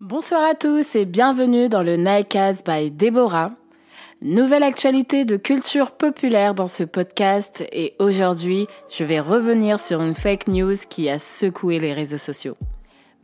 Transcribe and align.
Bonsoir 0.00 0.48
à 0.48 0.54
tous 0.54 0.94
et 0.94 1.04
bienvenue 1.06 1.68
dans 1.68 1.82
le 1.82 1.96
Nightcast 1.96 2.64
by 2.64 2.92
Deborah. 2.92 3.50
Nouvelle 4.22 4.62
actualité 4.62 5.24
de 5.24 5.36
culture 5.36 5.90
populaire 5.90 6.54
dans 6.54 6.68
ce 6.68 6.84
podcast 6.84 7.64
et 7.72 7.96
aujourd'hui, 7.98 8.68
je 8.90 9.02
vais 9.02 9.18
revenir 9.18 9.80
sur 9.80 10.00
une 10.00 10.14
fake 10.14 10.46
news 10.46 10.76
qui 10.88 11.10
a 11.10 11.18
secoué 11.18 11.80
les 11.80 11.92
réseaux 11.92 12.16
sociaux. 12.16 12.56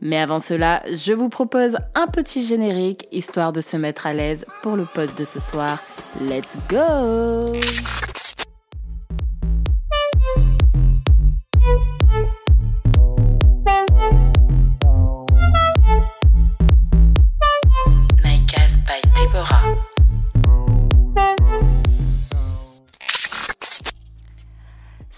Mais 0.01 0.17
avant 0.17 0.41
cela, 0.41 0.83
je 0.93 1.13
vous 1.13 1.29
propose 1.29 1.77
un 1.95 2.07
petit 2.07 2.43
générique 2.43 3.07
histoire 3.09 3.53
de 3.53 3.61
se 3.61 3.77
mettre 3.77 4.05
à 4.05 4.13
l'aise 4.13 4.45
pour 4.61 4.75
le 4.75 4.83
pod 4.83 5.15
de 5.15 5.23
ce 5.23 5.39
soir. 5.39 5.81
Let's 6.19 6.57
go! 6.69 7.57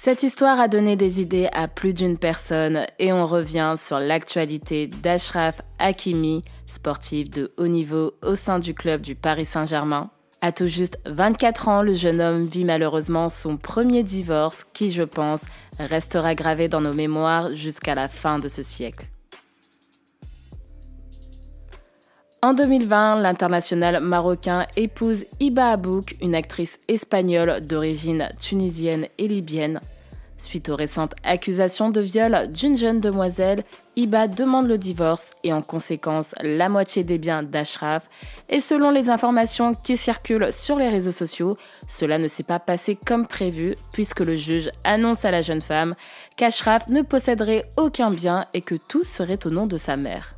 Cette 0.08 0.24
histoire 0.24 0.62
a 0.62 0.70
donné 0.70 0.96
des 0.96 1.20
idées 1.20 1.50
à 1.52 1.68
plus 1.68 1.94
d'une 1.94 2.18
personne 2.18 2.86
et 2.98 3.12
on 3.12 3.26
revient 3.26 3.76
sur 3.78 4.00
l'actualité 4.00 4.88
d'Ashraf 4.88 5.56
Hakimi, 5.80 6.46
sportif 6.66 7.30
de 7.30 7.52
haut 7.58 7.68
niveau 7.68 8.14
au 8.22 8.36
sein 8.36 8.60
du 8.60 8.74
club 8.74 9.02
du 9.02 9.16
Paris 9.16 9.44
Saint-Germain. 9.44 10.10
À 10.40 10.54
tout 10.54 10.68
juste 10.68 10.98
24 11.08 11.68
ans, 11.68 11.82
le 11.82 11.94
jeune 11.94 12.22
homme 12.22 12.46
vit 12.46 12.64
malheureusement 12.64 13.28
son 13.28 13.58
premier 13.58 14.02
divorce 14.02 14.66
qui, 14.72 14.92
je 14.92 15.04
pense, 15.04 15.44
restera 15.78 16.36
gravé 16.36 16.70
dans 16.70 16.80
nos 16.80 16.94
mémoires 16.94 17.52
jusqu'à 17.52 17.94
la 17.94 18.08
fin 18.08 18.40
de 18.40 18.48
ce 18.48 18.64
siècle. 18.64 19.08
En 22.42 22.54
2020, 22.54 23.20
l'international 23.20 24.00
marocain 24.02 24.68
épouse 24.78 25.26
Iba 25.42 25.72
Abouk, 25.72 26.16
une 26.22 26.34
actrice 26.34 26.80
espagnole 26.88 27.60
d'origine 27.60 28.30
tunisienne 28.40 29.08
et 29.18 29.28
libyenne. 29.28 29.82
Suite 30.38 30.70
aux 30.70 30.76
récentes 30.76 31.16
accusations 31.24 31.90
de 31.90 32.02
viol 32.02 32.48
d'une 32.52 32.78
jeune 32.78 33.02
demoiselle, 33.02 33.64
Iba 33.96 34.28
demande 34.28 34.68
le 34.68 34.78
divorce 34.78 35.32
et 35.44 35.52
en 35.52 35.64
conséquence 35.64 36.36
la 36.42 36.70
moitié 36.70 37.04
des 37.04 37.18
biens 37.18 37.42
d'Ashraf. 37.42 38.08
Et 38.48 38.60
selon 38.60 38.92
les 38.92 39.10
informations 39.10 39.74
qui 39.74 39.98
circulent 39.98 40.54
sur 40.54 40.78
les 40.78 40.90
réseaux 40.90 41.12
sociaux, 41.12 41.58
cela 41.88 42.20
ne 42.20 42.28
s'est 42.28 42.44
pas 42.44 42.60
passé 42.60 42.96
comme 42.96 43.26
prévu 43.26 43.76
puisque 43.92 44.20
le 44.20 44.36
juge 44.36 44.70
annonce 44.84 45.26
à 45.26 45.32
la 45.32 45.42
jeune 45.42 45.62
femme 45.62 45.96
qu'Ashraf 46.38 46.88
ne 46.88 47.02
posséderait 47.02 47.72
aucun 47.76 48.12
bien 48.12 48.46
et 48.54 48.62
que 48.62 48.76
tout 48.76 49.04
serait 49.04 49.46
au 49.48 49.50
nom 49.50 49.66
de 49.66 49.78
sa 49.78 49.98
mère. 49.98 50.36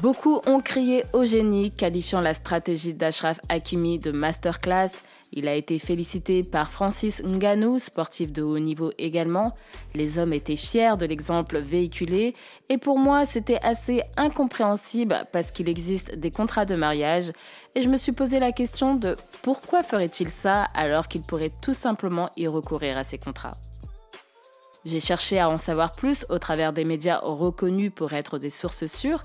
Beaucoup 0.00 0.40
ont 0.46 0.60
crié 0.60 1.02
au 1.12 1.24
génie, 1.24 1.72
qualifiant 1.72 2.20
la 2.20 2.32
stratégie 2.32 2.94
d'Ashraf 2.94 3.40
Hakimi 3.48 3.98
de 3.98 4.12
masterclass. 4.12 4.90
Il 5.32 5.46
a 5.46 5.54
été 5.54 5.78
félicité 5.78 6.42
par 6.42 6.70
Francis 6.70 7.22
Ngannou, 7.22 7.78
sportif 7.78 8.32
de 8.32 8.42
haut 8.42 8.58
niveau 8.58 8.92
également. 8.98 9.54
Les 9.94 10.18
hommes 10.18 10.32
étaient 10.32 10.56
fiers 10.56 10.96
de 10.96 11.04
l'exemple 11.04 11.58
véhiculé 11.58 12.34
et 12.68 12.78
pour 12.78 12.98
moi 12.98 13.26
c'était 13.26 13.60
assez 13.62 14.02
incompréhensible 14.16 15.26
parce 15.32 15.50
qu'il 15.50 15.68
existe 15.68 16.14
des 16.14 16.30
contrats 16.30 16.64
de 16.64 16.74
mariage 16.74 17.30
et 17.74 17.82
je 17.82 17.88
me 17.88 17.98
suis 17.98 18.12
posé 18.12 18.40
la 18.40 18.52
question 18.52 18.94
de 18.94 19.16
pourquoi 19.42 19.82
ferait-il 19.82 20.30
ça 20.30 20.64
alors 20.74 21.08
qu'il 21.08 21.22
pourrait 21.22 21.52
tout 21.60 21.74
simplement 21.74 22.30
y 22.36 22.46
recourir 22.46 22.96
à 22.96 23.04
ces 23.04 23.18
contrats? 23.18 23.52
J'ai 24.84 25.00
cherché 25.00 25.38
à 25.38 25.50
en 25.50 25.58
savoir 25.58 25.92
plus 25.92 26.24
au 26.30 26.38
travers 26.38 26.72
des 26.72 26.84
médias 26.84 27.18
reconnus 27.18 27.92
pour 27.94 28.14
être 28.14 28.38
des 28.38 28.50
sources 28.50 28.86
sûres 28.86 29.22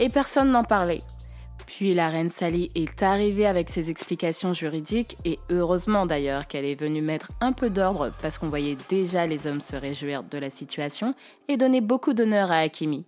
et 0.00 0.08
personne 0.08 0.50
n'en 0.50 0.64
parlait. 0.64 1.02
Puis 1.66 1.94
la 1.94 2.08
reine 2.08 2.30
Sally 2.30 2.70
est 2.74 3.02
arrivée 3.02 3.46
avec 3.46 3.68
ses 3.68 3.90
explications 3.90 4.54
juridiques 4.54 5.16
et 5.24 5.38
heureusement 5.50 6.06
d'ailleurs 6.06 6.46
qu'elle 6.46 6.64
est 6.64 6.78
venue 6.78 7.00
mettre 7.00 7.30
un 7.40 7.52
peu 7.52 7.70
d'ordre 7.70 8.12
parce 8.22 8.38
qu'on 8.38 8.48
voyait 8.48 8.76
déjà 8.88 9.26
les 9.26 9.46
hommes 9.46 9.60
se 9.60 9.76
réjouir 9.76 10.22
de 10.22 10.38
la 10.38 10.50
situation 10.50 11.14
et 11.48 11.56
donner 11.56 11.80
beaucoup 11.80 12.12
d'honneur 12.12 12.50
à 12.52 12.58
Hakimi. 12.58 13.04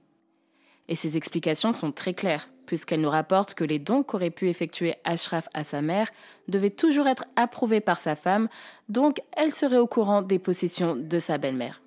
Et 0.89 0.97
ses 0.97 1.17
explications 1.17 1.73
sont 1.73 1.93
très 1.93 2.15
claires 2.15 2.49
puisqu'elle 2.67 3.01
nous 3.01 3.11
rapporte 3.11 3.55
que 3.55 3.65
les 3.65 3.79
dons 3.79 4.03
qu'aurait 4.03 4.31
pu 4.31 4.49
effectuer 4.49 4.95
Ashraf 5.05 5.49
à 5.55 5.63
sa 5.63 5.81
mère 5.81 6.11
devaient 6.49 6.71
toujours 6.71 7.07
être 7.07 7.25
approuvés 7.37 7.81
par 7.81 7.99
sa 7.99 8.17
femme, 8.17 8.49
donc 8.89 9.23
elle 9.37 9.53
serait 9.53 9.79
au 9.79 9.87
courant 9.87 10.23
des 10.23 10.41
possessions 10.41 10.97
de 10.97 11.19
sa 11.19 11.39
belle-mère. 11.39 11.81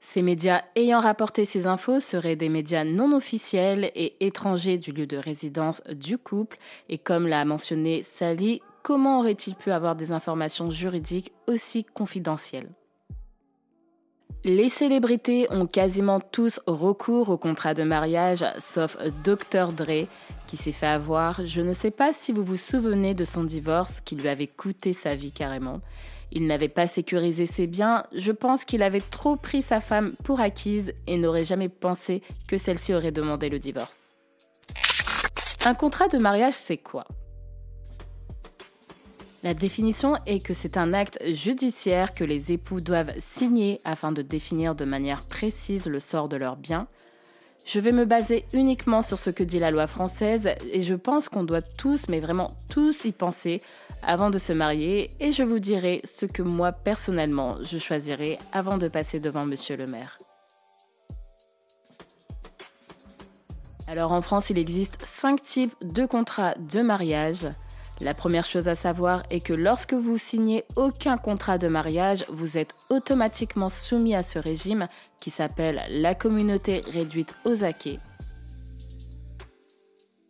Ces 0.00 0.22
médias 0.22 0.62
ayant 0.76 1.00
rapporté 1.00 1.44
ces 1.44 1.66
infos 1.66 2.00
seraient 2.00 2.36
des 2.36 2.48
médias 2.48 2.84
non 2.84 3.14
officiels 3.14 3.90
et 3.94 4.16
étrangers 4.24 4.78
du 4.78 4.92
lieu 4.92 5.06
de 5.06 5.18
résidence 5.18 5.82
du 5.92 6.18
couple, 6.18 6.58
et 6.88 6.98
comme 6.98 7.28
l'a 7.28 7.44
mentionné 7.44 8.02
Sally, 8.02 8.62
comment 8.82 9.20
aurait-il 9.20 9.54
pu 9.54 9.70
avoir 9.70 9.96
des 9.96 10.10
informations 10.10 10.70
juridiques 10.70 11.32
aussi 11.46 11.84
confidentielles? 11.84 12.70
Les 14.42 14.70
célébrités 14.70 15.46
ont 15.50 15.66
quasiment 15.66 16.18
tous 16.18 16.60
recours 16.66 17.28
au 17.28 17.36
contrat 17.36 17.74
de 17.74 17.82
mariage, 17.82 18.42
sauf 18.58 18.96
Dr. 19.22 19.74
Dre, 19.74 20.08
qui 20.46 20.56
s'est 20.56 20.72
fait 20.72 20.86
avoir. 20.86 21.44
Je 21.44 21.60
ne 21.60 21.74
sais 21.74 21.90
pas 21.90 22.14
si 22.14 22.32
vous 22.32 22.42
vous 22.42 22.56
souvenez 22.56 23.12
de 23.12 23.26
son 23.26 23.44
divorce, 23.44 24.00
qui 24.00 24.16
lui 24.16 24.28
avait 24.28 24.46
coûté 24.46 24.94
sa 24.94 25.14
vie 25.14 25.30
carrément. 25.30 25.82
Il 26.32 26.46
n'avait 26.46 26.68
pas 26.68 26.86
sécurisé 26.86 27.46
ses 27.46 27.66
biens, 27.66 28.04
je 28.12 28.32
pense 28.32 28.64
qu'il 28.64 28.82
avait 28.82 29.00
trop 29.00 29.36
pris 29.36 29.62
sa 29.62 29.80
femme 29.80 30.12
pour 30.24 30.40
acquise 30.40 30.92
et 31.06 31.18
n'aurait 31.18 31.44
jamais 31.44 31.68
pensé 31.68 32.22
que 32.46 32.56
celle-ci 32.56 32.94
aurait 32.94 33.10
demandé 33.10 33.48
le 33.48 33.58
divorce. 33.58 34.14
Un 35.64 35.74
contrat 35.74 36.08
de 36.08 36.18
mariage, 36.18 36.54
c'est 36.54 36.78
quoi? 36.78 37.04
La 39.42 39.54
définition 39.54 40.16
est 40.26 40.40
que 40.40 40.52
c'est 40.52 40.76
un 40.76 40.92
acte 40.92 41.18
judiciaire 41.26 42.14
que 42.14 42.24
les 42.24 42.52
époux 42.52 42.80
doivent 42.80 43.12
signer 43.20 43.80
afin 43.84 44.12
de 44.12 44.20
définir 44.20 44.74
de 44.74 44.84
manière 44.84 45.24
précise 45.24 45.86
le 45.86 45.98
sort 45.98 46.28
de 46.28 46.36
leurs 46.36 46.56
biens. 46.56 46.86
Je 47.64 47.78
vais 47.78 47.92
me 47.92 48.04
baser 48.04 48.44
uniquement 48.52 49.02
sur 49.02 49.18
ce 49.18 49.30
que 49.30 49.44
dit 49.44 49.58
la 49.58 49.70
loi 49.70 49.86
française 49.86 50.50
et 50.72 50.80
je 50.80 50.94
pense 50.94 51.28
qu'on 51.28 51.44
doit 51.44 51.62
tous, 51.62 52.08
mais 52.08 52.20
vraiment 52.20 52.56
tous 52.68 53.04
y 53.04 53.12
penser 53.12 53.62
avant 54.02 54.30
de 54.30 54.38
se 54.38 54.52
marier 54.52 55.10
et 55.20 55.32
je 55.32 55.42
vous 55.42 55.58
dirai 55.58 56.00
ce 56.04 56.26
que 56.26 56.42
moi 56.42 56.72
personnellement 56.72 57.58
je 57.62 57.78
choisirai 57.78 58.38
avant 58.52 58.78
de 58.78 58.88
passer 58.88 59.20
devant 59.20 59.44
monsieur 59.44 59.76
le 59.76 59.86
maire. 59.86 60.18
Alors 63.86 64.12
en 64.12 64.22
France, 64.22 64.50
il 64.50 64.58
existe 64.58 65.04
cinq 65.04 65.42
types 65.42 65.74
de 65.82 66.06
contrats 66.06 66.54
de 66.54 66.80
mariage. 66.80 67.48
La 68.00 68.14
première 68.14 68.44
chose 68.46 68.68
à 68.68 68.74
savoir 68.74 69.24
est 69.30 69.40
que 69.40 69.52
lorsque 69.52 69.94
vous 69.94 70.16
signez 70.16 70.64
aucun 70.76 71.18
contrat 71.18 71.58
de 71.58 71.68
mariage, 71.68 72.24
vous 72.30 72.56
êtes 72.56 72.74
automatiquement 72.88 73.68
soumis 73.68 74.14
à 74.14 74.22
ce 74.22 74.38
régime 74.38 74.86
qui 75.20 75.30
s'appelle 75.30 75.82
la 75.90 76.14
communauté 76.14 76.82
réduite 76.92 77.34
aux 77.44 77.62
acquets 77.64 77.98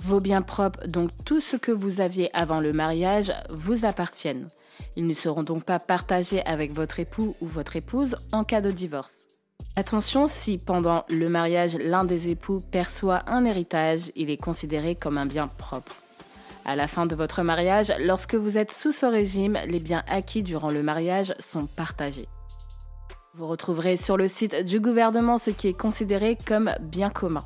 vos 0.02 0.20
biens 0.20 0.42
propres, 0.42 0.86
donc 0.86 1.10
tout 1.24 1.40
ce 1.40 1.56
que 1.56 1.72
vous 1.72 2.00
aviez 2.00 2.34
avant 2.34 2.60
le 2.60 2.72
mariage, 2.72 3.32
vous 3.50 3.84
appartiennent. 3.84 4.48
Ils 4.96 5.06
ne 5.06 5.14
seront 5.14 5.42
donc 5.42 5.64
pas 5.64 5.78
partagés 5.78 6.44
avec 6.46 6.72
votre 6.72 7.00
époux 7.00 7.36
ou 7.40 7.46
votre 7.46 7.76
épouse 7.76 8.16
en 8.32 8.44
cas 8.44 8.60
de 8.60 8.70
divorce. 8.70 9.26
Attention, 9.76 10.26
si 10.26 10.58
pendant 10.58 11.04
le 11.10 11.28
mariage 11.28 11.76
l'un 11.76 12.04
des 12.04 12.28
époux 12.28 12.58
perçoit 12.60 13.22
un 13.30 13.44
héritage, 13.44 14.10
il 14.16 14.30
est 14.30 14.42
considéré 14.42 14.94
comme 14.94 15.18
un 15.18 15.26
bien 15.26 15.48
propre. 15.48 15.96
À 16.64 16.76
la 16.76 16.88
fin 16.88 17.06
de 17.06 17.14
votre 17.14 17.42
mariage, 17.42 17.92
lorsque 18.00 18.34
vous 18.34 18.58
êtes 18.58 18.72
sous 18.72 18.92
ce 18.92 19.06
régime, 19.06 19.58
les 19.66 19.80
biens 19.80 20.02
acquis 20.08 20.42
durant 20.42 20.70
le 20.70 20.82
mariage 20.82 21.34
sont 21.38 21.66
partagés. 21.66 22.28
Vous 23.34 23.46
retrouverez 23.46 23.96
sur 23.96 24.16
le 24.16 24.26
site 24.26 24.64
du 24.64 24.80
gouvernement 24.80 25.38
ce 25.38 25.50
qui 25.50 25.68
est 25.68 25.78
considéré 25.78 26.36
comme 26.36 26.72
bien 26.80 27.10
commun. 27.10 27.44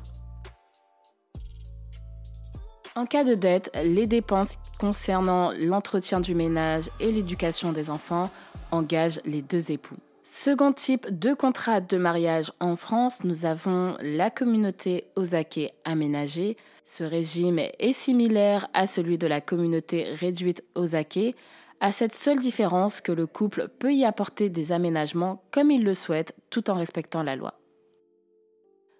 En 2.95 3.05
cas 3.05 3.23
de 3.23 3.35
dette, 3.35 3.71
les 3.83 4.07
dépenses 4.07 4.57
concernant 4.79 5.51
l'entretien 5.51 6.21
du 6.21 6.33
ménage 6.33 6.89
et 6.99 7.11
l'éducation 7.11 7.71
des 7.71 7.91
enfants 7.91 8.31
engagent 8.71 9.19
les 9.25 9.43
deux 9.43 9.71
époux. 9.71 9.97
Second 10.23 10.73
type 10.73 11.07
de 11.11 11.35
contrat 11.35 11.81
de 11.81 11.97
mariage 11.97 12.51
en 12.59 12.77
France, 12.77 13.23
nous 13.23 13.45
avons 13.45 13.95
la 14.01 14.31
communauté 14.31 15.03
Osake 15.15 15.71
aménagée. 15.83 16.57
Ce 16.83 17.03
régime 17.03 17.59
est 17.59 17.93
similaire 17.93 18.67
à 18.73 18.87
celui 18.87 19.19
de 19.19 19.27
la 19.27 19.39
communauté 19.39 20.05
réduite 20.19 20.63
Osake, 20.73 21.35
à 21.79 21.91
cette 21.91 22.13
seule 22.13 22.39
différence 22.39 23.01
que 23.01 23.11
le 23.11 23.27
couple 23.27 23.67
peut 23.67 23.93
y 23.93 24.05
apporter 24.05 24.49
des 24.49 24.71
aménagements 24.71 25.43
comme 25.51 25.71
il 25.71 25.83
le 25.83 25.93
souhaite 25.93 26.35
tout 26.49 26.69
en 26.69 26.75
respectant 26.75 27.23
la 27.23 27.35
loi. 27.35 27.55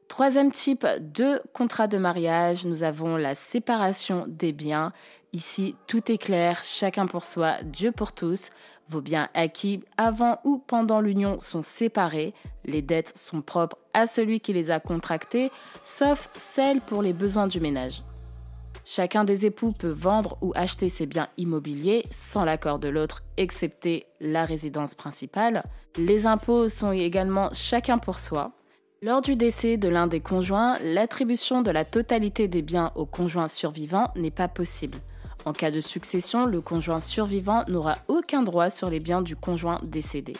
Troisième 0.08 0.52
type 0.52 0.86
de 1.00 1.42
contrat 1.54 1.88
de 1.88 1.98
mariage, 1.98 2.66
nous 2.66 2.84
avons 2.84 3.18
la 3.18 3.36
séparation 3.36 4.26
des 4.28 4.54
biens. 4.54 4.94
Ici, 5.34 5.76
tout 5.88 6.12
est 6.12 6.18
clair, 6.18 6.64
chacun 6.64 7.08
pour 7.08 7.26
soi, 7.26 7.56
Dieu 7.64 7.92
pour 7.92 8.14
tous. 8.14 8.50
Vos 8.88 9.02
biens 9.02 9.30
acquis 9.34 9.82
avant 9.98 10.40
ou 10.44 10.60
pendant 10.60 11.02
l'union 11.02 11.40
sont 11.40 11.64
séparés. 11.64 12.34
Les 12.66 12.84
dettes 12.84 13.14
sont 13.18 13.42
propres 13.42 13.78
à 13.94 14.06
celui 14.06 14.40
qui 14.40 14.54
les 14.54 14.70
a 14.70 14.80
contractées, 14.80 15.52
sauf 15.84 16.30
celles 16.38 16.82
pour 16.82 17.02
les 17.02 17.14
besoins 17.14 17.48
du 17.48 17.60
ménage. 17.60 18.04
Chacun 18.88 19.24
des 19.24 19.48
époux 19.48 19.72
peut 19.72 19.90
vendre 19.90 20.38
ou 20.42 20.52
acheter 20.56 20.90
ses 20.90 21.08
biens 21.08 21.28
immobiliers 21.38 22.06
sans 22.12 22.46
l'accord 22.46 22.78
de 22.78 22.88
l'autre, 22.88 23.24
excepté 23.36 24.06
la 24.22 24.46
résidence 24.46 24.94
principale. 24.94 25.64
Les 25.98 26.28
impôts 26.28 26.70
sont 26.70 26.92
également 26.92 27.50
chacun 27.52 27.98
pour 27.98 28.20
soi. 28.20 28.52
Lors 29.02 29.22
du 29.22 29.36
décès 29.36 29.78
de 29.78 29.88
l'un 29.88 30.06
des 30.06 30.20
conjoints, 30.20 30.78
l'attribution 30.84 31.64
de 31.64 31.72
la 31.72 31.84
totalité 31.84 32.48
des 32.48 32.62
biens 32.62 32.92
au 32.94 33.08
conjoint 33.08 33.48
survivant 33.48 34.12
n'est 34.16 34.30
pas 34.30 34.48
possible. 34.48 35.00
En 35.46 35.54
cas 35.54 35.72
de 35.72 35.82
succession, 35.82 36.46
le 36.46 36.62
conjoint 36.62 37.00
survivant 37.00 37.64
n'aura 37.68 37.96
aucun 38.08 38.44
droit 38.44 38.70
sur 38.70 38.92
les 38.92 39.00
biens 39.00 39.24
du 39.24 39.36
conjoint 39.36 39.80
décédé. 39.84 40.34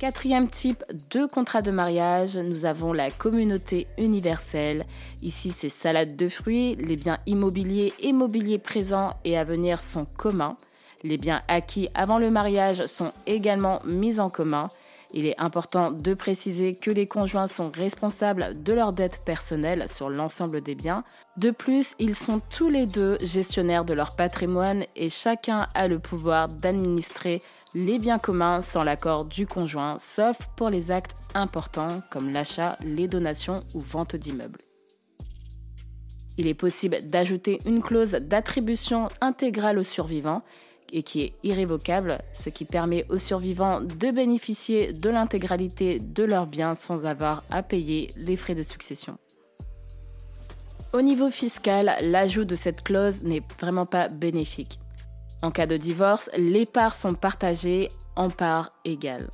Quatrième 0.00 0.48
type 0.48 0.82
de 1.10 1.26
contrat 1.26 1.60
de 1.60 1.70
mariage, 1.70 2.38
nous 2.38 2.64
avons 2.64 2.94
la 2.94 3.10
communauté 3.10 3.86
universelle. 3.98 4.86
Ici, 5.20 5.50
c'est 5.50 5.68
salade 5.68 6.16
de 6.16 6.30
fruits, 6.30 6.74
les 6.76 6.96
biens 6.96 7.18
immobiliers 7.26 7.92
et 8.00 8.14
mobiliers 8.14 8.56
présents 8.56 9.12
et 9.26 9.36
à 9.36 9.44
venir 9.44 9.82
sont 9.82 10.06
communs. 10.06 10.56
Les 11.02 11.18
biens 11.18 11.42
acquis 11.48 11.90
avant 11.92 12.18
le 12.18 12.30
mariage 12.30 12.86
sont 12.86 13.12
également 13.26 13.82
mis 13.84 14.20
en 14.20 14.30
commun. 14.30 14.70
Il 15.12 15.26
est 15.26 15.38
important 15.38 15.90
de 15.90 16.14
préciser 16.14 16.76
que 16.76 16.90
les 16.90 17.06
conjoints 17.06 17.48
sont 17.48 17.70
responsables 17.70 18.62
de 18.62 18.72
leurs 18.72 18.94
dettes 18.94 19.20
personnelles 19.26 19.86
sur 19.88 20.08
l'ensemble 20.08 20.62
des 20.62 20.76
biens. 20.76 21.04
De 21.36 21.50
plus, 21.50 21.94
ils 21.98 22.14
sont 22.14 22.40
tous 22.48 22.70
les 22.70 22.86
deux 22.86 23.18
gestionnaires 23.20 23.84
de 23.84 23.92
leur 23.92 24.16
patrimoine 24.16 24.84
et 24.96 25.10
chacun 25.10 25.66
a 25.74 25.88
le 25.88 25.98
pouvoir 25.98 26.48
d'administrer 26.48 27.42
les 27.74 27.98
biens 27.98 28.18
communs 28.18 28.60
sans 28.60 28.82
l'accord 28.82 29.24
du 29.24 29.46
conjoint, 29.46 29.96
sauf 29.98 30.36
pour 30.56 30.70
les 30.70 30.90
actes 30.90 31.16
importants 31.34 32.02
comme 32.10 32.32
l'achat, 32.32 32.76
les 32.84 33.06
donations 33.06 33.60
ou 33.74 33.80
vente 33.80 34.16
d'immeubles. 34.16 34.58
Il 36.36 36.46
est 36.46 36.54
possible 36.54 36.98
d'ajouter 37.06 37.58
une 37.66 37.82
clause 37.82 38.12
d'attribution 38.12 39.08
intégrale 39.20 39.78
aux 39.78 39.84
survivants 39.84 40.42
et 40.92 41.02
qui 41.02 41.22
est 41.22 41.34
irrévocable, 41.44 42.18
ce 42.34 42.48
qui 42.48 42.64
permet 42.64 43.04
aux 43.10 43.18
survivants 43.18 43.80
de 43.80 44.10
bénéficier 44.10 44.92
de 44.92 45.10
l'intégralité 45.10 46.00
de 46.00 46.24
leurs 46.24 46.46
biens 46.46 46.74
sans 46.74 47.04
avoir 47.04 47.44
à 47.50 47.62
payer 47.62 48.10
les 48.16 48.36
frais 48.36 48.54
de 48.54 48.62
succession. 48.62 49.18
Au 50.92 51.02
niveau 51.02 51.30
fiscal, 51.30 51.94
l'ajout 52.02 52.44
de 52.44 52.56
cette 52.56 52.82
clause 52.82 53.22
n'est 53.22 53.42
vraiment 53.60 53.86
pas 53.86 54.08
bénéfique. 54.08 54.80
En 55.42 55.50
cas 55.50 55.66
de 55.66 55.76
divorce, 55.76 56.28
les 56.36 56.66
parts 56.66 56.94
sont 56.94 57.14
partagées 57.14 57.90
en 58.16 58.28
parts 58.28 58.72
égales. 58.84 59.30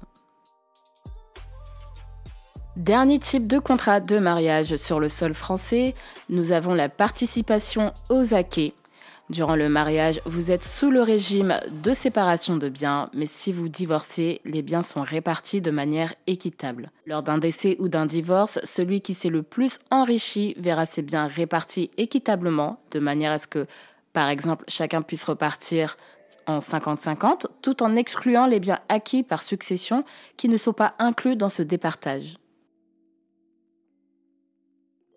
Dernier 2.76 3.18
type 3.18 3.48
de 3.48 3.58
contrat 3.58 4.00
de 4.00 4.18
mariage 4.18 4.76
sur 4.76 5.00
le 5.00 5.08
sol 5.08 5.32
français, 5.32 5.94
nous 6.28 6.52
avons 6.52 6.74
la 6.74 6.88
participation 6.88 7.92
aux 8.10 8.34
acquets. 8.34 8.74
Durant 9.28 9.56
le 9.56 9.68
mariage, 9.68 10.20
vous 10.24 10.52
êtes 10.52 10.62
sous 10.62 10.90
le 10.90 11.02
régime 11.02 11.56
de 11.82 11.92
séparation 11.94 12.56
de 12.56 12.68
biens, 12.68 13.10
mais 13.12 13.26
si 13.26 13.52
vous 13.52 13.68
divorcez, 13.68 14.40
les 14.44 14.62
biens 14.62 14.84
sont 14.84 15.02
répartis 15.02 15.60
de 15.60 15.72
manière 15.72 16.14
équitable. 16.28 16.92
Lors 17.06 17.24
d'un 17.24 17.38
décès 17.38 17.76
ou 17.80 17.88
d'un 17.88 18.06
divorce, 18.06 18.60
celui 18.62 19.00
qui 19.00 19.14
s'est 19.14 19.30
le 19.30 19.42
plus 19.42 19.80
enrichi 19.90 20.54
verra 20.58 20.86
ses 20.86 21.02
biens 21.02 21.26
répartis 21.26 21.90
équitablement, 21.96 22.78
de 22.92 23.00
manière 23.00 23.32
à 23.32 23.38
ce 23.38 23.48
que 23.48 23.66
par 24.16 24.30
exemple, 24.30 24.64
chacun 24.66 25.02
puisse 25.02 25.24
repartir 25.24 25.98
en 26.46 26.60
50-50, 26.60 27.48
tout 27.60 27.82
en 27.82 27.96
excluant 27.96 28.46
les 28.46 28.60
biens 28.60 28.78
acquis 28.88 29.22
par 29.22 29.42
succession 29.42 30.04
qui 30.38 30.48
ne 30.48 30.56
sont 30.56 30.72
pas 30.72 30.94
inclus 30.98 31.36
dans 31.36 31.50
ce 31.50 31.60
départage. 31.60 32.38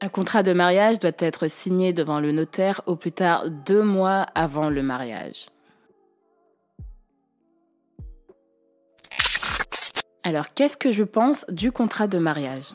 Un 0.02 0.10
contrat 0.10 0.44
de 0.44 0.52
mariage 0.52 1.00
doit 1.00 1.14
être 1.18 1.48
signé 1.48 1.94
devant 1.94 2.20
le 2.20 2.34
notaire 2.34 2.82
au 2.88 2.98
plus 2.98 3.14
tard 3.14 3.50
deux 3.50 3.84
mois 3.84 4.24
avant 4.36 4.70
le 4.70 4.84
mariage. 4.84 5.48
Alors, 10.24 10.54
qu'est-ce 10.54 10.76
que 10.76 10.92
je 10.92 11.04
pense 11.04 11.46
du 11.48 11.72
contrat 11.72 12.08
de 12.08 12.18
mariage? 12.18 12.74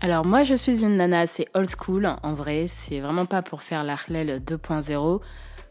Alors 0.00 0.24
moi 0.24 0.44
je 0.44 0.54
suis 0.54 0.82
une 0.82 0.96
nana 0.96 1.20
assez 1.20 1.48
old 1.54 1.68
school 1.68 2.08
en 2.22 2.32
vrai, 2.34 2.66
c'est 2.68 3.00
vraiment 3.00 3.26
pas 3.26 3.42
pour 3.42 3.62
faire 3.62 3.82
l'Arlel 3.82 4.40
2.0, 4.46 5.20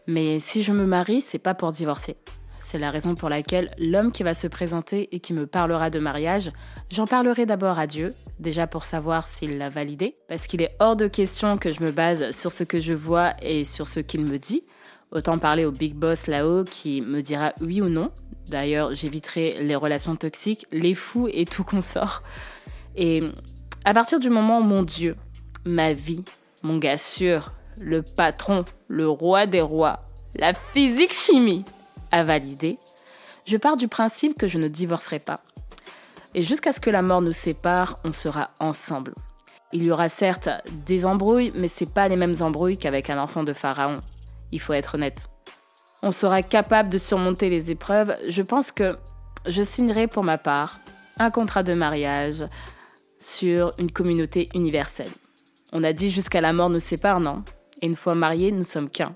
mais 0.08 0.40
si 0.40 0.64
je 0.64 0.72
me 0.72 0.86
marie, 0.86 1.22
c'est 1.22 1.40
pas 1.40 1.54
pour 1.54 1.72
divorcer. 1.72 2.18
C'est 2.62 2.80
la 2.80 2.92
raison 2.92 3.16
pour 3.16 3.30
laquelle 3.30 3.72
l'homme 3.78 4.12
qui 4.12 4.24
va 4.24 4.34
se 4.34 4.48
présenter 4.48 5.16
et 5.16 5.22
qui 5.22 5.32
me 5.32 5.48
parlera 5.48 5.90
de 5.90 6.00
mariage, 6.00 6.52
j'en 6.92 7.08
parlerai 7.08 7.46
d'abord 7.46 7.80
à 7.80 7.88
Dieu, 7.88 8.14
déjà 8.40 8.68
pour 8.68 8.84
savoir 8.84 9.28
s'il 9.28 9.58
l'a 9.58 9.70
validé, 9.70 10.18
parce 10.28 10.48
qu'il 10.48 10.62
est 10.62 10.76
hors 10.80 10.98
de 10.98 11.08
question 11.08 11.58
que 11.58 11.72
je 11.72 11.82
me 11.82 11.92
base 11.92 12.32
sur 12.32 12.52
ce 12.52 12.66
que 12.66 12.82
je 12.82 12.92
vois 12.92 13.32
et 13.42 13.64
sur 13.64 13.88
ce 13.88 14.02
qu'il 14.02 14.26
me 14.26 14.38
dit. 14.38 14.64
Autant 15.12 15.38
parler 15.38 15.64
au 15.64 15.72
big 15.72 15.94
boss 15.94 16.28
là-haut 16.28 16.66
qui 16.66 17.00
me 17.02 17.22
dira 17.22 17.54
oui 17.62 17.82
ou 17.82 17.88
non. 17.88 18.12
D'ailleurs, 18.50 18.94
j'éviterai 18.94 19.64
les 19.64 19.76
relations 19.76 20.18
toxiques, 20.18 20.66
les 20.74 20.96
fous 20.96 21.30
et 21.32 21.46
tout 21.46 21.64
consort. 21.64 22.24
Et 22.98 23.24
à 23.88 23.94
partir 23.94 24.20
du 24.20 24.30
moment 24.30 24.58
où 24.60 24.64
mon 24.64 24.84
Dieu, 24.84 25.16
ma 25.64 25.94
vie, 25.94 26.26
mon 26.62 26.78
gars 26.78 26.98
sûr, 26.98 27.54
le 27.80 28.02
patron, 28.02 28.66
le 28.90 29.08
roi 29.08 29.46
des 29.46 29.62
rois, 29.62 30.02
la 30.36 30.54
physique 30.54 31.14
chimie 31.14 31.64
a 32.12 32.26
validé, 32.26 32.78
je 33.46 33.56
pars 33.56 33.78
du 33.78 33.88
principe 33.88 34.38
que 34.38 34.50
je 34.50 34.58
ne 34.58 34.68
divorcerai 34.68 35.20
pas. 35.20 35.40
Et 36.36 36.44
jusqu'à 36.44 36.74
ce 36.74 36.82
que 36.82 36.90
la 36.90 37.02
mort 37.02 37.22
nous 37.22 37.32
sépare, 37.32 37.96
on 38.04 38.12
sera 38.12 38.50
ensemble. 38.60 39.14
Il 39.72 39.84
y 39.84 39.92
aura 39.92 40.10
certes 40.10 40.50
des 40.86 41.06
embrouilles, 41.06 41.54
mais 41.56 41.70
c'est 41.70 41.94
pas 41.94 42.10
les 42.10 42.18
mêmes 42.18 42.42
embrouilles 42.42 42.78
qu'avec 42.78 43.10
un 43.10 43.18
enfant 43.18 43.46
de 43.46 43.54
pharaon. 43.54 44.02
Il 44.52 44.60
faut 44.60 44.74
être 44.74 44.96
honnête. 44.96 45.30
On 46.04 46.12
sera 46.12 46.42
capable 46.42 46.90
de 46.90 46.98
surmonter 46.98 47.50
les 47.50 47.72
épreuves. 47.72 48.18
Je 48.28 48.42
pense 48.42 48.74
que 48.74 48.98
je 49.46 49.64
signerai 49.64 50.08
pour 50.08 50.26
ma 50.26 50.38
part 50.38 50.82
un 51.20 51.32
contrat 51.32 51.64
de 51.64 51.74
mariage 51.74 52.44
sur 53.20 53.74
une 53.78 53.92
communauté 53.92 54.50
universelle. 54.54 55.10
On 55.74 55.84
a 55.84 55.94
dit 55.94 56.12
jusqu'à 56.12 56.42
la 56.42 56.54
mort 56.54 56.70
nous 56.70 56.80
sépare, 56.80 57.20
non? 57.20 57.44
Et 57.82 57.88
une 57.88 57.96
fois 57.96 58.16
mariés, 58.16 58.52
nous 58.52 58.64
sommes 58.64 58.90
qu'un. 58.90 59.16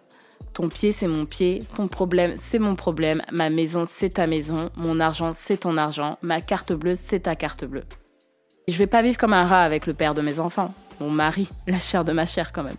Ton 0.54 0.68
pied, 0.68 0.92
c'est 0.92 1.08
mon 1.08 1.26
pied, 1.26 1.64
ton 1.78 1.88
problème, 1.88 2.36
c'est 2.38 2.60
mon 2.60 2.76
problème, 2.76 3.22
ma 3.32 3.50
maison, 3.50 3.86
c'est 3.90 4.12
ta 4.12 4.28
maison, 4.28 4.70
mon 4.76 5.00
argent, 5.00 5.32
c'est 5.34 5.62
ton 5.62 5.78
argent, 5.78 6.18
ma 6.22 6.42
carte 6.42 6.74
bleue, 6.74 6.98
c'est 7.02 7.22
ta 7.22 7.36
carte 7.36 7.64
bleue. 7.64 7.86
Et 8.68 8.74
je 8.74 8.78
vais 8.78 8.88
pas 8.88 9.02
vivre 9.02 9.18
comme 9.18 9.34
un 9.34 9.46
rat 9.46 9.64
avec 9.64 9.88
le 9.88 9.94
père 9.94 10.14
de 10.14 10.22
mes 10.22 10.40
enfants, 10.40 10.74
mon 11.00 11.10
mari, 11.10 11.48
la 11.68 11.80
chair 11.80 12.04
de 12.04 12.12
ma 12.12 12.26
chair 12.26 12.52
quand 12.52 12.64
même. 12.64 12.76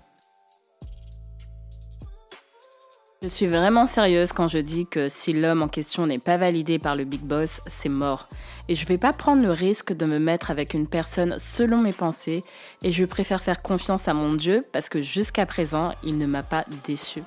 Je 3.23 3.29
suis 3.29 3.47
vraiment 3.47 3.87
sérieuse 3.87 4.33
quand 4.33 4.49
je 4.49 4.59
dis 4.59 4.85
que 4.85 5.09
si 5.09 5.33
l'homme 5.33 5.63
en 5.63 5.69
question 5.69 6.09
n'est 6.09 6.19
pas 6.19 6.39
validé 6.39 6.81
par 6.81 6.97
le 6.97 7.05
big 7.05 7.21
boss, 7.21 7.61
c'est 7.67 7.89
mort. 7.89 8.27
Et 8.69 8.75
je 8.75 8.85
vais 8.85 8.99
pas 8.99 9.13
prendre 9.13 9.45
le 9.45 9.53
risque 9.53 9.93
de 9.93 10.05
me 10.07 10.19
mettre 10.19 10.51
avec 10.51 10.75
une 10.75 10.89
personne 10.89 11.37
selon 11.39 11.79
mes 11.79 11.93
pensées 11.93 12.43
et 12.83 12.91
je 12.91 13.05
préfère 13.05 13.41
faire 13.41 13.63
confiance 13.63 14.09
à 14.09 14.13
mon 14.13 14.35
Dieu 14.35 14.63
parce 14.73 14.89
que 14.89 15.03
jusqu'à 15.03 15.47
présent, 15.47 15.93
il 16.03 16.19
ne 16.19 16.27
m'a 16.27 16.43
pas 16.43 16.65
déçu. 16.85 17.23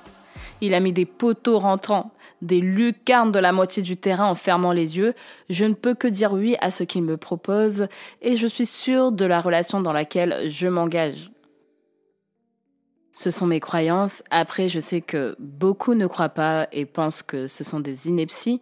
Il 0.60 0.74
a 0.74 0.80
mis 0.80 0.92
des 0.92 1.06
poteaux 1.06 1.56
rentrants, 1.56 2.10
des 2.42 2.60
lucarnes 2.60 3.32
de 3.32 3.38
la 3.38 3.52
moitié 3.52 3.82
du 3.82 3.96
terrain 3.96 4.28
en 4.28 4.34
fermant 4.34 4.72
les 4.72 4.98
yeux. 4.98 5.14
Je 5.48 5.64
ne 5.64 5.72
peux 5.72 5.94
que 5.94 6.08
dire 6.08 6.34
oui 6.34 6.56
à 6.60 6.70
ce 6.70 6.84
qu'il 6.84 7.04
me 7.04 7.16
propose 7.16 7.88
et 8.20 8.36
je 8.36 8.46
suis 8.46 8.66
sûre 8.66 9.12
de 9.12 9.24
la 9.24 9.40
relation 9.40 9.80
dans 9.80 9.94
laquelle 9.94 10.42
je 10.46 10.68
m'engage. 10.68 11.30
Ce 13.18 13.30
sont 13.30 13.46
mes 13.46 13.60
croyances. 13.60 14.22
Après, 14.30 14.68
je 14.68 14.78
sais 14.78 15.00
que 15.00 15.36
beaucoup 15.38 15.94
ne 15.94 16.06
croient 16.06 16.28
pas 16.28 16.68
et 16.70 16.84
pensent 16.84 17.22
que 17.22 17.46
ce 17.46 17.64
sont 17.64 17.80
des 17.80 18.08
inepties. 18.08 18.60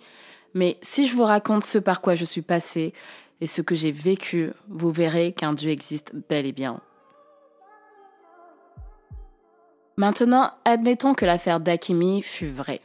Mais 0.54 0.78
si 0.80 1.08
je 1.08 1.16
vous 1.16 1.24
raconte 1.24 1.64
ce 1.64 1.78
par 1.78 2.00
quoi 2.00 2.14
je 2.14 2.24
suis 2.24 2.40
passée 2.40 2.92
et 3.40 3.48
ce 3.48 3.62
que 3.62 3.74
j'ai 3.74 3.90
vécu, 3.90 4.52
vous 4.68 4.92
verrez 4.92 5.32
qu'un 5.32 5.54
Dieu 5.54 5.72
existe 5.72 6.12
bel 6.28 6.46
et 6.46 6.52
bien. 6.52 6.78
Maintenant, 9.96 10.52
admettons 10.64 11.14
que 11.14 11.26
l'affaire 11.26 11.58
d'Akimi 11.58 12.22
fut 12.22 12.52
vraie. 12.52 12.80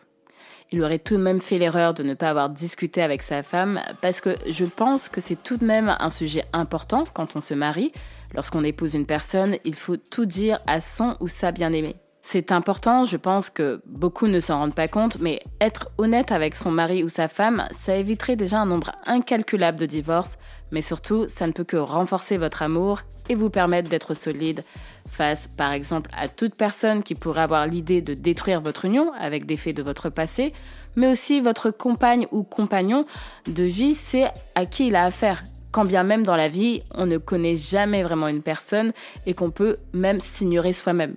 Il 0.72 0.82
aurait 0.82 0.98
tout 0.98 1.18
de 1.18 1.22
même 1.22 1.40
fait 1.40 1.60
l'erreur 1.60 1.94
de 1.94 2.02
ne 2.02 2.16
pas 2.16 2.32
avoir 2.32 2.50
discuté 2.50 3.04
avec 3.04 3.22
sa 3.22 3.44
femme 3.44 3.80
parce 4.02 4.22
que 4.22 4.36
je 4.48 4.66
pense 4.66 5.08
que 5.08 5.22
c'est 5.22 5.44
tout 5.44 5.58
de 5.58 5.66
même 5.66 5.96
un 6.00 6.10
sujet 6.10 6.46
important 6.52 7.04
quand 7.14 7.36
on 7.36 7.42
se 7.42 7.54
marie 7.54 7.92
Lorsqu'on 8.34 8.64
épouse 8.64 8.94
une 8.94 9.06
personne, 9.06 9.58
il 9.66 9.76
faut 9.76 9.98
tout 9.98 10.26
dire 10.26 10.60
à 10.68 10.82
son 10.82 11.18
ou 11.20 11.28
sa 11.28 11.52
bien-aimée. 11.52 11.96
C'est 12.22 12.52
important, 12.52 13.06
je 13.06 13.18
pense 13.18 13.50
que 13.50 13.82
beaucoup 13.88 14.28
ne 14.28 14.40
s'en 14.40 14.60
rendent 14.60 14.76
pas 14.76 14.88
compte, 14.88 15.18
mais 15.20 15.42
être 15.62 15.90
honnête 15.98 16.32
avec 16.32 16.56
son 16.56 16.70
mari 16.70 17.04
ou 17.04 17.10
sa 17.10 17.28
femme, 17.28 17.68
ça 17.72 17.96
éviterait 17.96 18.36
déjà 18.36 18.60
un 18.60 18.68
nombre 18.68 18.92
incalculable 19.08 19.80
de 19.80 19.86
divorces, 19.86 20.38
Mais 20.72 20.84
surtout, 20.84 21.26
ça 21.28 21.48
ne 21.48 21.52
peut 21.52 21.64
que 21.64 21.78
renforcer 21.78 22.38
votre 22.38 22.62
amour 22.62 23.02
et 23.30 23.34
vous 23.34 23.50
permettre 23.50 23.90
d'être 23.90 24.14
solide 24.14 24.64
face, 25.10 25.48
par 25.48 25.72
exemple, 25.72 26.12
à 26.16 26.28
toute 26.28 26.56
personne 26.56 27.02
qui 27.02 27.16
pourrait 27.16 27.42
avoir 27.42 27.66
l'idée 27.66 28.02
de 28.02 28.14
détruire 28.14 28.62
votre 28.62 28.86
union 28.86 29.12
avec 29.20 29.48
des 29.48 29.58
faits 29.58 29.76
de 29.76 29.82
votre 29.82 30.10
passé, 30.10 30.54
mais 30.96 31.12
aussi 31.12 31.42
votre 31.42 31.72
compagne 31.72 32.28
ou 32.32 32.44
compagnon 32.44 33.06
de 33.48 33.64
vie, 33.64 33.96
c'est 33.96 34.30
à 34.54 34.68
qui 34.68 34.88
il 34.88 34.96
a 34.96 35.06
affaire. 35.06 35.44
Quand 35.72 35.86
bien 35.86 36.04
même 36.04 36.24
dans 36.24 36.36
la 36.36 36.50
vie, 36.50 36.84
on 36.96 37.06
ne 37.06 37.18
connaît 37.18 37.56
jamais 37.56 38.04
vraiment 38.04 38.28
une 38.28 38.42
personne 38.42 38.92
et 39.26 39.34
qu'on 39.34 39.52
peut 39.52 39.76
même 39.94 40.20
s'ignorer 40.20 40.74
soi-même. 40.74 41.16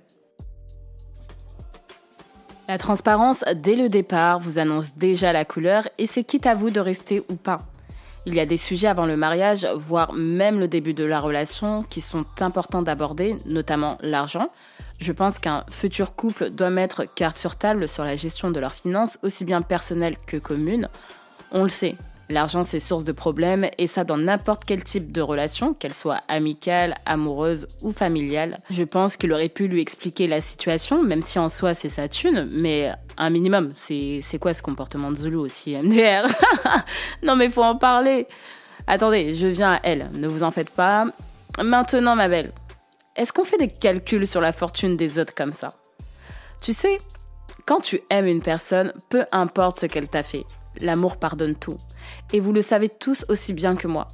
La 2.67 2.77
transparence, 2.77 3.43
dès 3.55 3.75
le 3.75 3.89
départ, 3.89 4.39
vous 4.39 4.57
annonce 4.57 4.95
déjà 4.95 5.33
la 5.33 5.43
couleur 5.43 5.87
et 5.97 6.07
c'est 6.07 6.23
quitte 6.23 6.45
à 6.45 6.55
vous 6.55 6.69
de 6.69 6.79
rester 6.79 7.21
ou 7.29 7.35
pas. 7.35 7.59
Il 8.25 8.35
y 8.35 8.39
a 8.39 8.45
des 8.45 8.57
sujets 8.57 8.87
avant 8.87 9.05
le 9.05 9.17
mariage, 9.17 9.67
voire 9.75 10.13
même 10.13 10.59
le 10.59 10.69
début 10.69 10.93
de 10.93 11.03
la 11.03 11.19
relation, 11.19 11.83
qui 11.83 11.99
sont 11.99 12.25
importants 12.39 12.81
d'aborder, 12.81 13.35
notamment 13.45 13.97
l'argent. 14.01 14.47
Je 14.97 15.11
pense 15.11 15.39
qu'un 15.39 15.65
futur 15.69 16.15
couple 16.15 16.49
doit 16.51 16.69
mettre 16.69 17.03
carte 17.03 17.37
sur 17.37 17.57
table 17.57 17.89
sur 17.89 18.05
la 18.05 18.15
gestion 18.15 18.49
de 18.49 18.61
leurs 18.61 18.71
finances, 18.71 19.19
aussi 19.23 19.43
bien 19.43 19.61
personnelles 19.61 20.15
que 20.25 20.37
communes. 20.37 20.87
On 21.51 21.63
le 21.63 21.69
sait, 21.69 21.95
L'argent, 22.33 22.63
c'est 22.63 22.79
source 22.79 23.03
de 23.03 23.11
problèmes, 23.11 23.69
et 23.77 23.85
ça 23.85 24.03
dans 24.03 24.17
n'importe 24.17 24.65
quel 24.65 24.83
type 24.83 25.11
de 25.11 25.21
relation, 25.21 25.75
qu'elle 25.75 25.93
soit 25.93 26.21
amicale, 26.27 26.95
amoureuse 27.05 27.67
ou 27.83 27.91
familiale. 27.91 28.57
Je 28.71 28.83
pense 28.83 29.17
qu'il 29.17 29.31
aurait 29.33 29.49
pu 29.49 29.67
lui 29.67 29.81
expliquer 29.81 30.25
la 30.25 30.41
situation, 30.41 31.03
même 31.03 31.21
si 31.21 31.37
en 31.37 31.47
soi 31.47 31.75
c'est 31.75 31.89
sa 31.89 32.07
thune, 32.07 32.47
mais 32.51 32.91
un 33.17 33.29
minimum, 33.29 33.69
c'est 33.75 34.39
quoi 34.41 34.55
ce 34.55 34.63
comportement 34.63 35.11
de 35.11 35.15
Zulu 35.15 35.35
aussi, 35.35 35.75
MDR 35.75 36.27
Non 37.23 37.35
mais 37.35 37.49
faut 37.49 37.61
en 37.61 37.75
parler 37.75 38.25
Attendez, 38.87 39.35
je 39.35 39.45
viens 39.45 39.73
à 39.73 39.79
elle, 39.83 40.09
ne 40.13 40.27
vous 40.27 40.41
en 40.41 40.49
faites 40.49 40.71
pas. 40.71 41.05
Maintenant, 41.63 42.15
ma 42.15 42.29
belle, 42.29 42.51
est-ce 43.15 43.31
qu'on 43.31 43.45
fait 43.45 43.57
des 43.57 43.69
calculs 43.69 44.25
sur 44.25 44.41
la 44.41 44.53
fortune 44.53 44.97
des 44.97 45.19
autres 45.19 45.35
comme 45.35 45.53
ça? 45.53 45.67
Tu 46.63 46.73
sais, 46.73 46.99
quand 47.67 47.79
tu 47.79 48.01
aimes 48.09 48.25
une 48.25 48.41
personne, 48.41 48.91
peu 49.09 49.23
importe 49.31 49.81
ce 49.81 49.85
qu'elle 49.85 50.07
t'a 50.07 50.23
fait, 50.23 50.45
l'amour 50.81 51.17
pardonne 51.17 51.53
tout. 51.53 51.77
Et 52.31 52.39
vous 52.39 52.51
le 52.51 52.61
savez 52.61 52.89
tous 52.89 53.25
aussi 53.29 53.53
bien 53.53 53.75
que 53.75 53.87
moi. 53.87 54.07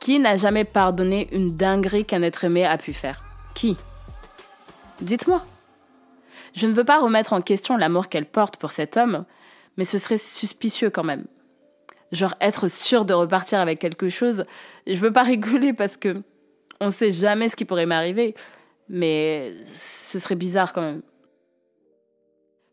Qui 0.00 0.18
n'a 0.18 0.36
jamais 0.36 0.64
pardonné 0.64 1.28
une 1.32 1.56
dinguerie 1.56 2.04
qu'un 2.04 2.22
être 2.22 2.44
aimé 2.44 2.64
a 2.64 2.78
pu 2.78 2.92
faire? 2.92 3.24
Qui? 3.54 3.76
Dites-moi. 5.00 5.44
Je 6.54 6.66
ne 6.66 6.72
veux 6.72 6.84
pas 6.84 7.00
remettre 7.00 7.32
en 7.32 7.40
question 7.40 7.76
l'amour 7.76 8.08
qu'elle 8.08 8.26
porte 8.26 8.56
pour 8.56 8.72
cet 8.72 8.96
homme, 8.96 9.24
mais 9.76 9.84
ce 9.84 9.98
serait 9.98 10.18
suspicieux 10.18 10.90
quand 10.90 11.04
même. 11.04 11.24
Genre 12.10 12.34
être 12.40 12.68
sûr 12.68 13.04
de 13.04 13.14
repartir 13.14 13.58
avec 13.58 13.78
quelque 13.78 14.08
chose, 14.08 14.44
je 14.86 14.96
veux 14.96 15.12
pas 15.12 15.22
rigoler 15.22 15.72
parce 15.72 15.96
que 15.96 16.22
on 16.80 16.90
sait 16.90 17.12
jamais 17.12 17.48
ce 17.48 17.56
qui 17.56 17.64
pourrait 17.64 17.86
m'arriver, 17.86 18.34
mais 18.88 19.54
ce 19.72 20.18
serait 20.18 20.34
bizarre 20.34 20.72
quand 20.72 20.82
même. 20.82 21.02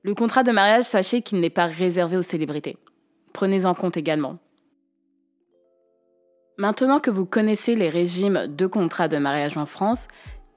Le 0.02 0.16
contrat 0.16 0.44
de 0.44 0.52
mariage, 0.52 0.86
sachez 0.86 1.22
qu'il 1.22 1.40
n'est 1.40 1.50
pas 1.50 1.66
réservé 1.66 2.18
aux 2.18 2.22
célébrités. 2.22 2.78
Prenez 3.34 3.66
en 3.66 3.74
compte 3.74 3.98
également. 3.98 4.38
Maintenant 6.58 7.00
que 7.00 7.10
vous 7.10 7.26
connaissez 7.26 7.76
les 7.76 7.88
régimes 7.88 8.48
de 8.48 8.68
contrat 8.68 9.08
de 9.08 9.18
mariage 9.18 9.56
en 9.58 9.66
France, 9.66 10.08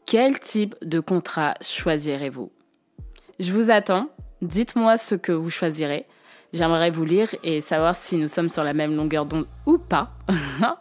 quel 0.05 0.41
type 0.41 0.75
de 0.83 0.99
contrat 0.99 1.55
choisirez-vous? 1.61 2.51
Je 3.39 3.53
vous 3.53 3.71
attends, 3.71 4.09
dites-moi 4.43 4.99
ce 4.99 5.15
que 5.15 5.33
vous 5.33 5.51
choisirez. 5.51 6.07
J'aimerais 6.53 6.91
vous 6.91 7.05
lire 7.05 7.29
et 7.45 7.61
savoir 7.61 7.97
si 7.97 8.17
nous 8.17 8.29
sommes 8.29 8.51
sur 8.51 8.65
la 8.65 8.75
même 8.75 8.97
longueur 8.97 9.25
d'onde 9.25 9.47
ou 9.65 9.79
pas. 9.79 10.11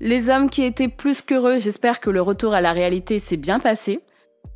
les 0.00 0.28
hommes 0.28 0.50
qui 0.50 0.62
étaient 0.62 0.88
plus 0.88 1.22
qu'heureux, 1.22 1.58
j'espère 1.58 2.00
que 2.00 2.10
le 2.10 2.20
retour 2.20 2.54
à 2.54 2.60
la 2.60 2.72
réalité 2.72 3.18
s'est 3.18 3.36
bien 3.36 3.58
passé. 3.58 4.00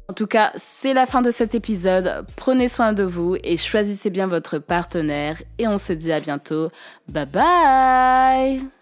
En 0.09 0.15
tout 0.15 0.27
cas, 0.27 0.53
c'est 0.57 0.95
la 0.95 1.07
fin 1.07 1.23
de 1.23 1.31
cet 1.31 1.55
épisode. 1.55 2.27
Prenez 2.37 2.69
soin 2.69 2.93
de 2.93 3.03
vous 3.03 3.37
et 3.43 3.57
choisissez 3.57 4.11
bien 4.11 4.27
votre 4.27 4.59
partenaire. 4.59 5.43
Et 5.59 5.69
on 5.69 5.79
se 5.79 5.93
dit 5.93 6.13
à 6.13 6.21
bientôt. 6.21 6.71
Bye 7.09 7.27
bye 7.27 8.82